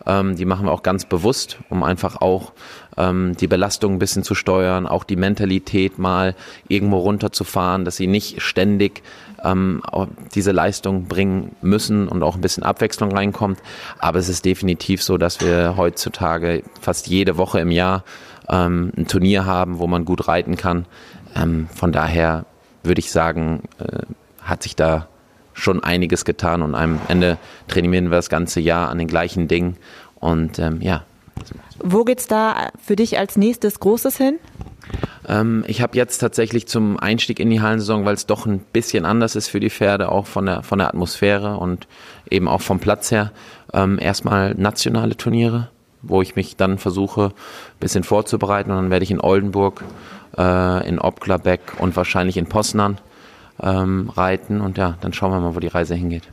Ähm, 0.07 0.35
die 0.35 0.45
machen 0.45 0.65
wir 0.65 0.71
auch 0.71 0.81
ganz 0.81 1.05
bewusst, 1.05 1.59
um 1.69 1.83
einfach 1.83 2.21
auch 2.21 2.53
ähm, 2.97 3.35
die 3.37 3.47
Belastung 3.47 3.93
ein 3.93 3.99
bisschen 3.99 4.23
zu 4.23 4.35
steuern, 4.35 4.87
auch 4.87 5.03
die 5.03 5.15
Mentalität 5.15 5.97
mal 5.99 6.35
irgendwo 6.67 6.97
runterzufahren, 6.97 7.85
dass 7.85 7.95
sie 7.95 8.07
nicht 8.07 8.41
ständig 8.41 9.03
ähm, 9.43 9.81
diese 10.35 10.51
Leistung 10.51 11.05
bringen 11.05 11.55
müssen 11.61 12.07
und 12.07 12.23
auch 12.23 12.35
ein 12.35 12.41
bisschen 12.41 12.63
Abwechslung 12.63 13.11
reinkommt. 13.11 13.59
Aber 13.99 14.19
es 14.19 14.29
ist 14.29 14.45
definitiv 14.45 15.03
so, 15.03 15.17
dass 15.17 15.41
wir 15.41 15.75
heutzutage 15.77 16.63
fast 16.81 17.07
jede 17.07 17.37
Woche 17.37 17.59
im 17.59 17.71
Jahr 17.71 18.03
ähm, 18.49 18.91
ein 18.97 19.07
Turnier 19.07 19.45
haben, 19.45 19.79
wo 19.79 19.87
man 19.87 20.05
gut 20.05 20.27
reiten 20.27 20.57
kann. 20.57 20.85
Ähm, 21.35 21.67
von 21.73 21.91
daher 21.91 22.45
würde 22.83 22.99
ich 22.99 23.11
sagen, 23.11 23.63
äh, 23.79 24.01
hat 24.41 24.63
sich 24.63 24.75
da 24.75 25.07
schon 25.53 25.83
einiges 25.83 26.25
getan 26.25 26.61
und 26.61 26.75
am 26.75 26.99
Ende 27.07 27.37
trainieren 27.67 28.05
wir 28.05 28.15
das 28.15 28.29
ganze 28.29 28.59
Jahr 28.61 28.89
an 28.89 28.97
den 28.97 29.07
gleichen 29.07 29.47
Dingen 29.47 29.77
und 30.19 30.59
ähm, 30.59 30.81
ja. 30.81 31.03
Wo 31.79 32.03
geht's 32.03 32.27
da 32.27 32.69
für 32.83 32.95
dich 32.95 33.17
als 33.17 33.37
nächstes 33.37 33.79
Großes 33.79 34.17
hin? 34.17 34.39
Ähm, 35.27 35.63
ich 35.67 35.81
habe 35.81 35.95
jetzt 35.97 36.17
tatsächlich 36.19 36.67
zum 36.67 36.99
Einstieg 36.99 37.39
in 37.39 37.49
die 37.49 37.61
Hallensaison, 37.61 38.05
weil 38.05 38.15
es 38.15 38.25
doch 38.25 38.45
ein 38.45 38.59
bisschen 38.59 39.05
anders 39.05 39.35
ist 39.35 39.47
für 39.47 39.59
die 39.59 39.69
Pferde, 39.69 40.11
auch 40.11 40.25
von 40.25 40.45
der, 40.45 40.63
von 40.63 40.79
der 40.79 40.87
Atmosphäre 40.87 41.57
und 41.57 41.87
eben 42.29 42.47
auch 42.47 42.61
vom 42.61 42.79
Platz 42.79 43.11
her, 43.11 43.31
ähm, 43.73 43.99
erstmal 43.99 44.55
nationale 44.55 45.15
Turniere 45.15 45.69
wo 46.01 46.21
ich 46.21 46.35
mich 46.35 46.55
dann 46.55 46.77
versuche, 46.77 47.25
ein 47.25 47.79
bisschen 47.79 48.03
vorzubereiten. 48.03 48.71
Und 48.71 48.77
dann 48.77 48.89
werde 48.89 49.03
ich 49.03 49.11
in 49.11 49.21
Oldenburg, 49.21 49.83
äh, 50.37 50.87
in 50.87 50.99
Obklabeck 50.99 51.79
und 51.79 51.95
wahrscheinlich 51.95 52.37
in 52.37 52.47
Posnan 52.47 52.99
ähm, 53.61 54.09
reiten. 54.09 54.61
Und 54.61 54.77
ja, 54.77 54.97
dann 55.01 55.13
schauen 55.13 55.31
wir 55.31 55.39
mal, 55.39 55.55
wo 55.55 55.59
die 55.59 55.67
Reise 55.67 55.95
hingeht. 55.95 56.23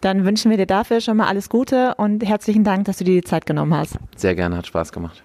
Dann 0.00 0.24
wünschen 0.24 0.50
wir 0.50 0.56
dir 0.56 0.66
dafür 0.66 1.00
schon 1.00 1.16
mal 1.16 1.28
alles 1.28 1.48
Gute 1.48 1.94
und 1.96 2.24
herzlichen 2.24 2.64
Dank, 2.64 2.84
dass 2.86 2.98
du 2.98 3.04
dir 3.04 3.20
die 3.20 3.26
Zeit 3.26 3.46
genommen 3.46 3.74
hast. 3.74 3.98
Sehr 4.16 4.34
gerne, 4.34 4.56
hat 4.56 4.66
Spaß 4.66 4.92
gemacht. 4.92 5.22